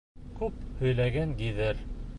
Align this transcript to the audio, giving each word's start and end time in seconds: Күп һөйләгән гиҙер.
Күп 0.39 0.63
һөйләгән 0.79 1.37
гиҙер. 1.43 1.89